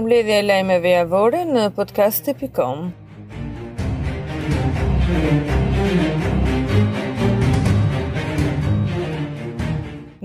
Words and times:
përmbledhja 0.00 0.36
e 0.40 0.44
lajmeve 0.46 0.90
javore 0.94 1.38
në 1.44 1.62
podcast.com. 1.76 2.84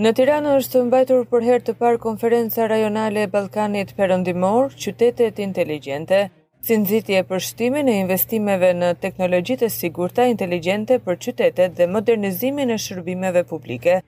Në 0.05 0.11
Tiranë 0.20 0.54
është 0.59 0.84
mbajtur 0.88 1.25
për 1.32 1.43
herë 1.48 1.66
të 1.70 1.75
parë 1.82 2.00
konferenca 2.04 2.68
rajonale 2.71 3.25
e 3.25 3.30
Ballkanit 3.34 3.91
Perëndimor, 4.00 4.71
qytetet 4.80 5.39
inteligjente, 5.48 6.21
si 6.62 6.78
nxitje 6.80 7.23
për 7.28 7.44
shtimin 7.48 7.89
e 7.92 7.98
investimeve 8.05 8.71
në 8.80 8.94
teknologjitë 9.04 9.68
e 9.68 9.73
sigurta 9.76 10.28
inteligjente 10.32 11.02
për 11.04 11.20
qytetet 11.28 11.76
dhe 11.80 11.89
modernizimin 11.96 12.71
e 12.71 12.80
shërbimeve 12.88 13.44
publike. 13.52 14.00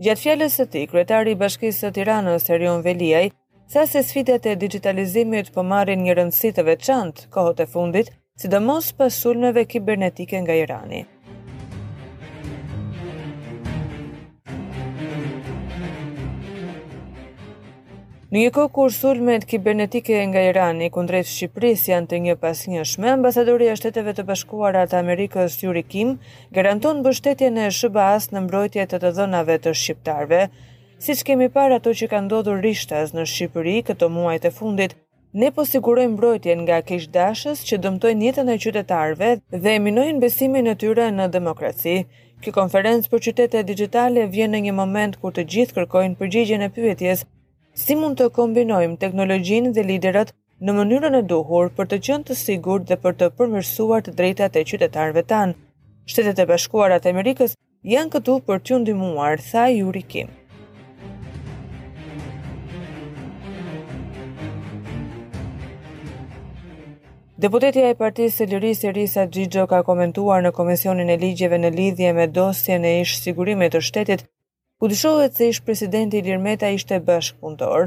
Gjatë 0.00 0.24
fjalës 0.24 0.56
së 0.60 0.68
tij, 0.72 0.88
kryetari 0.92 1.36
i 1.36 1.40
Bashkisë 1.44 1.84
së 1.86 1.94
Tiranës, 1.98 2.48
Erion 2.56 2.80
Veliaj, 2.86 3.28
sa 3.70 3.86
se 3.86 4.02
sfitet 4.02 4.46
e 4.46 4.54
digitalizimit 4.58 5.52
po 5.54 5.62
marrin 5.62 6.00
një 6.02 6.14
rëndësi 6.18 6.48
të 6.56 6.62
veçantë 6.68 7.26
kohët 7.34 7.60
e 7.62 7.66
fundit, 7.70 8.08
sidomos 8.42 8.88
pas 8.98 9.14
sulmeve 9.22 9.62
kibernetike 9.70 10.40
nga 10.42 10.56
Irani. 10.58 11.04
Në 18.30 18.40
një 18.42 18.50
kohë 18.56 18.70
kur 18.74 18.90
sulmet 18.94 19.46
kibernetike 19.50 20.18
nga 20.32 20.42
Irani 20.50 20.90
kundrejt 20.94 21.30
Shqipërisë 21.30 21.92
janë 21.92 22.10
të 22.10 22.20
një 22.26 22.36
pas 22.42 22.58
një 22.74 22.82
shme, 22.86 23.12
ambasadori 23.14 23.70
e 23.70 23.76
shteteve 23.78 24.16
të 24.18 24.26
bashkuara 24.32 24.82
të 24.90 24.98
Amerikës 25.04 25.60
Juri 25.62 25.84
Kim 25.86 26.16
garanton 26.58 27.02
bështetje 27.06 27.54
në 27.54 27.70
s 27.78 28.30
në 28.34 28.40
mbrojtje 28.48 28.86
të 28.90 29.02
të 29.06 29.14
dhënave 29.20 29.58
të 29.62 29.74
shqiptarve, 29.84 30.42
Si 31.00 31.14
që 31.16 31.24
kemi 31.30 31.46
parë 31.52 31.78
ato 31.78 31.92
që 31.96 32.06
ka 32.12 32.18
ndodhur 32.24 32.58
rishtas 32.60 33.14
në 33.16 33.22
Shqipëri 33.30 33.72
këto 33.90 34.10
muaj 34.12 34.34
të 34.44 34.48
fundit, 34.52 34.92
ne 35.42 35.48
po 35.58 35.64
sigurojmë 35.68 36.12
mbrojtjen 36.12 36.58
nga 36.66 36.80
kishdashës 36.88 37.62
që 37.70 37.78
dëmtojnë 37.86 38.24
jetën 38.26 38.48
e 38.52 38.56
qytetarve 38.64 39.28
dhe 39.64 39.72
eminojnë 39.78 40.20
besimin 40.26 40.66
e 40.68 40.74
tyre 40.82 41.06
në 41.16 41.28
demokraci. 41.38 41.94
Kjo 42.44 42.52
konferencë 42.58 43.08
për 43.14 43.22
qytete 43.28 43.62
digitale 43.70 44.26
vjen 44.34 44.52
në 44.54 44.60
një 44.66 44.74
moment 44.82 45.16
kur 45.22 45.32
të 45.32 45.46
gjithë 45.54 45.76
kërkojnë 45.78 46.18
përgjigjen 46.20 46.64
e 46.66 46.68
pyetjes 46.76 47.24
si 47.84 47.96
mund 48.02 48.20
të 48.20 48.26
kombinojmë 48.36 49.00
teknologjinë 49.06 49.72
dhe 49.78 49.84
liderat 49.92 50.34
në 50.60 50.74
mënyrën 50.82 51.16
e 51.16 51.22
duhur 51.32 51.72
për 51.80 51.90
të 51.94 52.00
qënë 52.10 52.28
të 52.32 52.36
sigur 52.42 52.84
dhe 52.92 52.98
për 53.06 53.16
të 53.22 53.30
përmërsuar 53.40 54.04
të 54.04 54.14
drejtat 54.20 54.60
e 54.60 54.64
qytetarve 54.74 55.24
tanë. 55.32 55.56
Shtetet 56.12 56.44
e 56.44 56.46
bashkuarat 56.52 57.08
e 57.08 57.16
Amerikës 57.16 57.56
janë 57.96 58.18
këtu 58.18 58.36
për 58.50 58.60
të 58.68 58.82
ndimuar, 58.84 59.40
tha 59.48 59.64
Juri 59.78 60.04
Kim. 60.14 60.36
Deputetja 67.40 67.88
e 67.88 67.94
Partisë 67.96 68.34
së 68.42 68.46
Lirisë 68.50 68.90
Risa 68.92 69.22
Xhixho 69.34 69.62
ka 69.70 69.78
komentuar 69.86 70.42
në 70.44 70.50
Komisionin 70.52 71.08
e 71.08 71.14
Ligjeve 71.22 71.56
në 71.62 71.70
lidhje 71.72 72.10
me 72.18 72.26
dosjen 72.36 72.84
e 72.84 72.90
ish 73.04 73.14
sigurimit 73.22 73.72
të 73.72 73.80
shtetit, 73.86 74.26
ku 74.76 74.90
dëshohet 74.92 75.38
se 75.40 75.48
ish 75.54 75.62
presidenti 75.68 76.20
Ilir 76.20 76.42
Meta 76.46 76.68
ishte 76.74 76.98
bashkëpunëtor. 77.08 77.86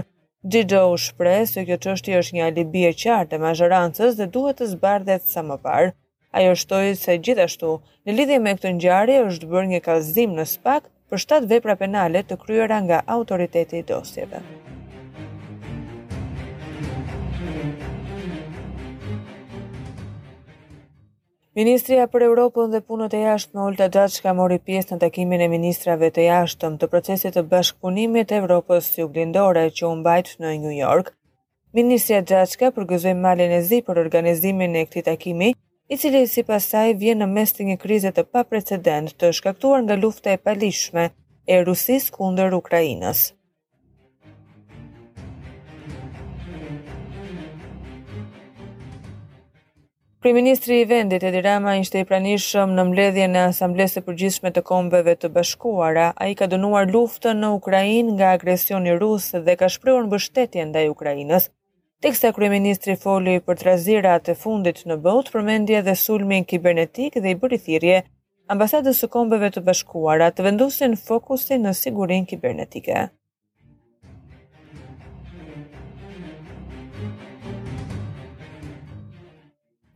Xhixho 0.56 0.81
u 0.96 0.98
shpreh 1.06 1.44
se 1.52 1.68
kjo 1.68 1.78
çështje 1.86 2.18
është 2.24 2.40
një 2.40 2.48
alibi 2.50 2.84
e 2.90 2.94
qartë 3.04 3.38
e 3.38 3.44
mazhorancës 3.46 4.18
dhe 4.18 4.30
duhet 4.40 4.58
të 4.64 4.72
zbardhet 4.74 5.30
sa 5.36 5.46
më 5.52 5.59
parë. 5.68 5.94
Ajo 6.42 6.58
shtoi 6.64 6.96
se 7.04 7.20
gjithashtu, 7.28 7.76
në 8.08 8.18
lidhje 8.20 8.40
me 8.48 8.56
këtë 8.58 8.74
ngjarje 8.80 9.20
është 9.30 9.52
bërë 9.54 9.72
një 9.76 9.84
kallëzim 9.90 10.34
në 10.40 10.50
SPAK 10.56 10.90
për 11.14 11.24
shtatë 11.28 11.54
vepra 11.54 11.78
penale 11.86 12.26
të 12.26 12.42
kryera 12.46 12.81
nga 12.88 13.04
autoriteti 13.18 13.84
i 13.84 13.86
dosjeve. 13.94 14.42
Ministria 21.53 22.08
për 22.14 22.24
Europën 22.25 22.72
dhe 22.74 22.80
punët 22.86 23.14
e 23.14 23.19
jashtë 23.28 23.53
me 23.58 23.62
Olta 23.64 23.86
Gjatsh 23.96 24.24
ka 24.25 24.31
mori 24.38 24.56
pjesë 24.69 24.96
në 24.96 25.02
takimin 25.03 25.41
e 25.46 25.50
ministrave 25.52 26.08
të 26.16 26.24
jashtëm 26.25 26.78
të 26.81 26.88
procesit 26.94 27.36
të 27.38 27.44
bashkëpunimit 27.52 28.34
e 28.34 28.40
Europës 28.41 28.88
si 28.96 29.03
u 29.06 29.09
që 29.18 29.90
unë 29.90 30.08
bajtë 30.08 30.31
në 30.40 30.53
New 30.64 30.74
York. 30.78 31.12
Ministria 31.80 32.24
Gjatsh 32.31 32.58
ka 32.64 32.72
përgëzoj 32.80 33.14
malin 33.28 33.53
e 33.53 33.62
zi 33.69 33.84
për 33.86 34.02
organizimin 34.06 34.80
e 34.81 34.84
këti 34.90 35.06
takimi, 35.12 35.52
i 35.94 35.97
cili 36.02 36.24
si 36.34 36.41
pasaj 36.50 36.96
vjen 37.03 37.22
në 37.22 37.30
mes 37.36 37.53
të 37.53 37.70
një 37.70 37.78
krizet 37.85 38.18
të 38.18 38.24
pa 38.34 38.44
precedent 38.50 39.14
të 39.20 39.31
shkaktuar 39.40 39.85
nga 39.85 40.02
lufta 40.02 40.34
e 40.34 40.41
palishme 40.50 41.12
e 41.46 41.62
Rusis 41.70 42.09
kunder 42.18 42.53
Ukrajinës. 42.58 43.24
Kryeministri 50.23 50.75
i 50.81 50.85
vendit 50.89 51.23
Edi 51.28 51.41
Rama 51.44 51.73
ishte 51.75 52.00
i 52.01 52.06
pranishëm 52.07 52.75
në 52.78 52.84
mbledhjen 52.89 53.34
e 53.35 53.39
asamblesë 53.47 54.01
përgjithshme 54.06 54.53
të 54.56 54.61
kombeve 54.69 55.17
të 55.19 55.28
bashkuara. 55.38 56.06
Ai 56.23 56.29
ka 56.41 56.47
dënuar 56.53 56.88
luftën 56.94 57.41
në 57.44 57.50
Ukrainë 57.57 58.13
nga 58.16 58.29
agresioni 58.38 58.94
rus 59.01 59.25
dhe 59.50 59.57
ka 59.59 59.67
shprehur 59.75 60.07
mbështetjen 60.07 60.72
ndaj 60.72 60.85
Ukrainës. 60.94 61.50
Teksa 62.07 62.31
kryeministri 62.38 62.95
foli 63.03 63.34
për 63.50 63.59
trazirat 63.66 64.31
e 64.31 64.38
fundit 64.45 64.79
në 64.88 64.95
botë, 65.09 65.34
përmendje 65.35 65.81
dhe 65.89 65.97
sulmin 66.06 66.47
kibernetik 66.53 67.19
dhe 67.19 67.35
i 67.35 67.38
bëri 67.44 67.59
thirrje 67.67 68.00
ambasadës 68.55 69.03
së 69.03 69.11
kombeve 69.17 69.51
të 69.57 69.66
bashkuara 69.72 70.31
të 70.38 70.47
vendosin 70.47 70.95
fokusin 71.09 71.67
në 71.67 71.75
sigurinë 71.84 72.31
kibernetike. 72.31 73.01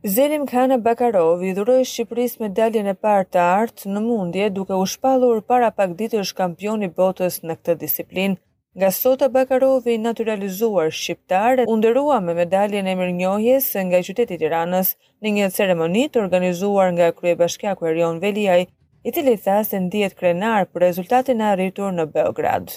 Zelim 0.04 0.46
Kana 0.46 0.76
Bakarov 0.84 1.40
i 1.44 1.48
dhuroi 1.56 1.82
Shqipërisë 1.82 2.42
medaljen 2.44 2.86
e 2.86 2.92
parë 2.94 3.24
të 3.34 3.38
artë 3.54 3.88
në 3.90 4.02
mundje 4.04 4.44
duke 4.54 4.76
u 4.78 4.84
shpallur 4.92 5.40
para 5.48 5.72
pak 5.74 5.96
ditësh 5.98 6.30
kampion 6.38 6.84
i 6.86 6.90
botës 7.00 7.40
në 7.42 7.56
këtë 7.58 7.74
disiplinë. 7.82 8.38
Nga 8.78 8.92
sota 8.98 9.28
Bakarovi 9.38 9.96
naturalizuar 10.04 10.94
shqiptar 10.94 11.64
u 11.66 11.74
nderua 11.82 12.20
me 12.22 12.36
medaljen 12.38 12.86
e 12.86 12.94
mirënjohjes 13.00 13.70
nga 13.88 14.02
qyteti 14.10 14.38
i 14.38 14.42
Tiranës 14.44 14.94
në 15.24 15.36
një 15.40 15.50
ceremoni 15.60 16.06
të 16.14 16.22
organizuar 16.28 16.94
nga 16.94 17.10
kryebashkiaku 17.18 17.90
Erion 17.90 18.22
Veliaj, 18.22 18.68
i 19.04 19.10
cili 19.14 19.34
tha 19.44 19.62
se 19.64 19.82
ndihet 19.88 20.14
krenar 20.14 20.70
për 20.70 20.86
rezultatin 20.90 21.42
e 21.42 21.50
arritur 21.56 21.90
në 21.98 22.06
Beograd. 22.14 22.70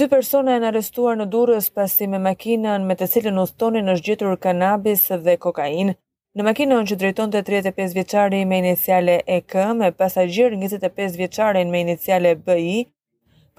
Dy 0.00 0.08
persona 0.10 0.50
janë 0.56 0.66
arrestuar 0.72 1.18
në 1.20 1.24
Durrës 1.32 1.66
pasi 1.78 2.06
me 2.12 2.18
makinën 2.22 2.86
me 2.88 2.94
të 3.02 3.06
cilën 3.12 3.36
udhtonin 3.42 3.90
është 3.92 4.06
gjetur 4.08 4.32
kanabis 4.46 5.04
dhe 5.26 5.34
kokain. 5.44 5.92
Në 6.40 6.46
makinën 6.48 6.88
që 6.90 6.96
drejtonte 7.02 7.42
35 7.50 7.94
vjeçari 8.00 8.40
me 8.52 8.58
iniciale 8.64 9.14
EK 9.36 9.54
me 9.84 9.90
pasagjer 10.02 10.56
25 10.64 11.20
vjeqari 11.20 11.62
me 11.70 11.84
iniciale 11.86 12.32
BI, 12.48 12.74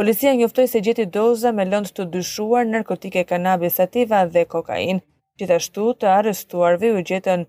policia 0.01 0.33
njoftoi 0.41 0.67
se 0.73 0.83
gjeti 0.89 1.07
doza 1.19 1.53
me 1.59 1.69
lëndë 1.71 1.93
të 1.99 2.09
dyshuar 2.17 2.67
narkotike 2.75 3.23
kanabis 3.33 3.79
sativa 3.81 4.25
dhe 4.37 4.43
kokain. 4.57 4.99
Gjithashtu 5.39 5.87
të 6.01 6.11
arrestuarve 6.19 6.91
u 6.97 7.03
gjetën 7.11 7.47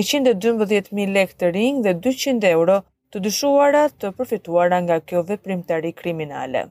112.000 0.00 1.14
lekë 1.20 1.40
të 1.44 1.54
rinj 1.60 1.84
dhe 1.86 1.94
200 2.08 2.50
euro 2.56 2.82
të 3.10 3.28
dyshuara 3.28 3.86
të 4.00 4.14
përfituara 4.18 4.86
nga 4.88 5.02
kjo 5.06 5.28
veprimtari 5.34 6.00
kriminale. 6.02 6.70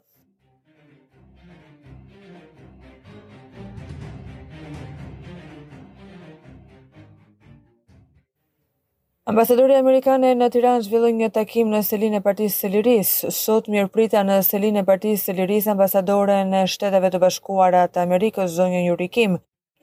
Ambasadori 9.24 9.74
Amerikane 9.80 10.30
në 10.36 10.48
Tiran 10.54 10.82
zhvillën 10.84 11.14
një 11.20 11.28
takim 11.36 11.70
në 11.72 11.80
selin 11.90 12.18
e 12.18 12.20
partisë 12.24 12.58
së 12.66 12.70
lirisë. 12.74 13.30
Sot 13.32 13.70
mirë 13.72 13.88
prita 13.98 14.24
në 14.28 14.40
selin 14.44 14.80
e 14.82 14.84
partisë 14.90 15.30
së 15.30 15.36
lirisë 15.38 15.70
ambasadore 15.74 16.36
në 16.50 16.64
shteteve 16.74 17.12
të 17.14 17.22
bashkuara 17.24 17.86
të 17.94 18.02
Amerikës 18.02 18.52
zonjë 18.58 18.82
një 18.88 18.98
rikim. 19.02 19.38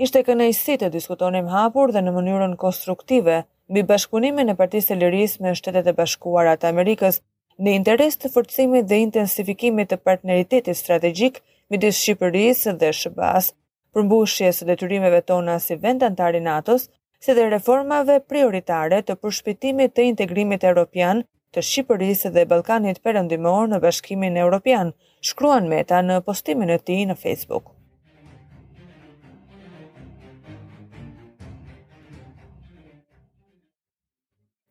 Ishte 0.07 0.21
kënejsi 0.27 0.77
të 0.83 0.91
diskutonim 0.99 1.49
hapur 1.55 1.89
dhe 1.97 2.03
në 2.05 2.13
mënyrën 2.19 2.59
konstruktive 2.67 3.39
mbi 3.73 3.87
bashkunimin 3.95 4.53
e 4.55 4.59
partisë 4.61 4.93
së 4.93 5.01
lirisë 5.07 5.45
me 5.47 5.55
shtetet 5.63 5.89
e 5.89 5.97
bashkuara 6.03 6.55
të 6.61 6.69
Amerikës 6.75 7.23
në 7.65 7.79
interes 7.81 8.21
të 8.21 8.35
forcimit 8.37 8.93
dhe 8.93 9.01
intensifikimit 9.07 9.89
të 9.95 10.03
partneritetit 10.11 10.77
strategjik 10.85 11.41
midis 11.73 11.97
Shqipërisë 12.03 12.77
dhe 12.85 12.93
Shëbasë, 13.01 13.49
s 13.57 13.61
përmbushjes 13.97 14.61
së 14.61 14.71
detyrimeve 14.75 15.25
tona 15.33 15.57
si 15.69 15.81
vend 15.89 16.05
antar 16.13 16.37
i 16.37 16.45
NATO-s, 16.51 16.91
si 17.23 17.35
dhe 17.37 17.45
reformave 17.53 18.15
prioritare 18.33 18.99
të 19.05 19.15
përshpitimit 19.23 19.93
të 19.97 20.05
integrimit 20.13 20.63
europian 20.69 21.21
të 21.55 21.65
Shqipërisë 21.71 22.31
dhe 22.37 22.45
Ballkanit 22.53 23.01
Perëndimor 23.09 23.67
në 23.69 23.81
Bashkimin 23.83 24.39
Evropian, 24.45 24.95
shkruan 25.31 25.69
Meta 25.73 25.99
në 26.07 26.17
postimin 26.29 26.73
e 26.73 26.79
tij 26.79 27.03
në 27.11 27.19
Facebook. 27.25 27.75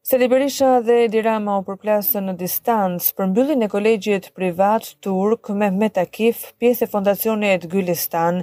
Se 0.09 0.17
Liberisha 0.17 0.71
dhe 0.87 1.03
Dirama 1.13 1.59
u 1.61 1.65
përplasën 1.67 2.31
në 2.31 2.37
distancë 2.39 3.13
për 3.19 3.29
mbyllin 3.35 3.61
e 3.61 3.69
kolegjit 3.69 4.31
privat 4.39 4.95
turk 5.05 5.51
me 5.61 5.69
Metakif, 5.83 6.47
pjesë 6.57 6.87
e 6.87 6.91
fondacionit 6.95 7.69
Gylistan, 7.69 8.41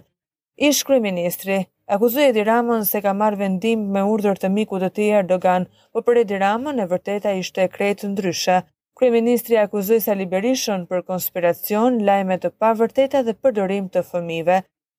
Ish 0.56 0.84
kryeministri 0.88 1.66
akuzoi 1.88 2.22
Edi 2.26 2.40
Ramën 2.48 2.84
se 2.90 3.00
ka 3.04 3.12
marrë 3.22 3.38
vendim 3.40 3.82
me 3.96 4.04
urdhër 4.12 4.38
të 4.44 4.48
mikut 4.54 4.80
të 4.84 4.88
tij 4.98 5.10
Erdogan, 5.18 5.66
por 5.92 6.04
për 6.06 6.20
Edi 6.20 6.38
Ramën 6.42 6.80
e 6.80 6.86
vërteta 6.92 7.34
ishte 7.40 7.66
krejt 7.74 8.04
ndryshe. 8.08 8.62
Kryeministri 8.96 9.58
akuzoi 9.64 9.98
Sali 10.06 10.26
Berishën 10.32 10.86
për 10.88 11.04
konspiracion, 11.10 12.00
lajme 12.08 12.38
të 12.44 12.54
pavërteta 12.64 13.20
dhe 13.28 13.36
përdorim 13.42 13.92
të 13.92 14.06
fëmijëve. 14.08 14.58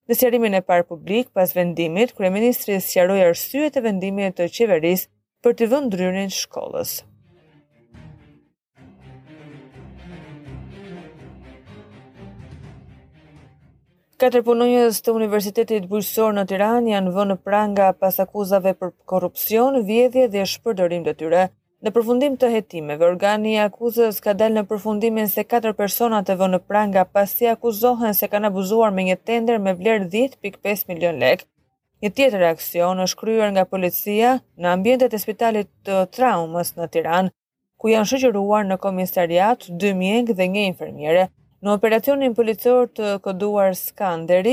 Në 0.09 0.19
sjarimin 0.21 0.59
e 0.61 0.63
parë 0.69 0.85
publik 0.91 1.33
pas 1.39 1.57
vendimit, 1.59 2.13
kryeministri 2.19 2.77
sqaroi 2.85 3.19
arsyet 3.31 3.81
e 3.81 3.85
vendimit 3.89 4.37
të 4.37 4.51
qeverisë 4.59 5.09
për 5.43 5.57
të 5.63 5.71
vënë 5.73 6.27
shkollës. 6.45 6.97
Katër 14.21 14.41
punonjës 14.45 14.97
të 15.05 15.13
Universitetit 15.13 15.83
Bujqësor 15.89 16.31
në 16.33 16.43
Tiranë 16.51 16.89
janë 16.91 17.11
vënë 17.17 17.35
pranga 17.47 17.89
pas 18.03 18.15
akuzave 18.23 18.71
për 18.79 18.87
korrupsion, 19.11 19.75
vjedhje 19.89 20.23
dhe 20.35 20.45
shpërdorim 20.53 21.03
të 21.05 21.13
tyre. 21.19 21.43
Në 21.85 21.91
përfundim 21.97 22.37
të 22.41 22.49
hetimeve, 22.55 23.05
organi 23.11 23.51
i 23.51 23.59
akuzës 23.67 24.17
ka 24.27 24.33
dalë 24.39 24.55
në 24.57 24.63
përfundimin 24.71 25.29
se 25.35 25.43
katër 25.53 25.75
persona 25.83 26.23
të 26.25 26.37
vënë 26.41 26.61
pranga 26.71 27.03
pasi 27.19 27.51
akuzohen 27.53 28.17
se 28.21 28.29
kanë 28.31 28.49
abuzuar 28.51 28.95
me 28.97 29.05
një 29.11 29.19
tender 29.31 29.61
me 29.67 29.75
vlerë 29.83 30.09
10.5 30.17 30.87
milion 30.93 31.21
lekë. 31.25 31.45
Një 32.05 32.13
tjetër 32.17 32.47
aksion 32.55 33.05
është 33.05 33.21
kryer 33.21 33.53
nga 33.53 33.67
policia 33.69 34.33
në 34.57 34.73
ambientet 34.79 35.13
e 35.13 35.21
spitalit 35.27 35.69
të 35.85 36.01
traumës 36.17 36.73
në 36.79 36.89
Tiranë, 36.97 37.31
ku 37.81 37.93
janë 37.93 38.09
shëgjëruar 38.15 38.65
në 38.71 38.81
komisariat 38.87 39.69
dëmjeng 39.85 40.33
dhe 40.33 40.53
një 40.57 40.67
infermjere. 40.75 41.29
Në 41.65 41.73
operacionin 41.73 42.35
policor 42.37 42.83
të 42.97 43.13
këduar 43.27 43.71
Skanderi, 43.77 44.51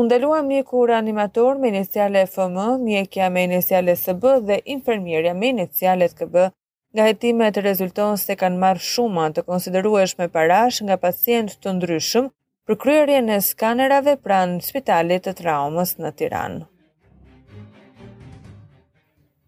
undalua 0.00 0.42
mjeku 0.44 0.82
reanimator 0.90 1.56
me 1.62 1.70
iniciale 1.72 2.26
FM, 2.28 2.58
mjekja 2.84 3.30
me 3.32 3.46
inisiale 3.48 3.94
SB 3.96 4.34
dhe 4.48 4.58
infermierja 4.74 5.32
me 5.38 5.48
inisiale 5.54 6.08
KB. 6.10 6.44
Nga 6.92 7.06
hetimet 7.06 7.56
rezulton 7.64 8.18
se 8.20 8.36
kanë 8.36 8.60
marrë 8.66 8.84
shuma 8.86 9.30
të 9.32 9.46
konsiderueshme 9.46 10.26
me 10.26 10.32
parash 10.34 10.82
nga 10.84 10.98
pacient 11.06 11.54
të 11.64 11.72
ndryshëm 11.78 12.28
për 12.68 12.78
kryerje 12.82 13.22
në 13.30 13.38
skanerave 13.46 14.18
pranë 14.26 14.60
spitalit 14.66 15.24
të 15.24 15.34
traumës 15.40 15.96
në 16.04 16.10
Tiranë. 16.20 16.60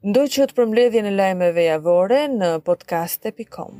Ndoj 0.08 0.24
që 0.36 0.46
të 0.48 0.56
përmledhje 0.62 1.04
në 1.04 1.14
lajmeve 1.20 1.68
javore 1.68 2.24
në 2.38 2.50
podcast.com. 2.70 3.76